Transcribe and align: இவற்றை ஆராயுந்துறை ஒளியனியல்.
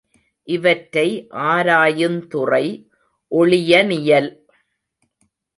இவற்றை 0.47 1.05
ஆராயுந்துறை 1.49 2.65
ஒளியனியல். 3.31 4.31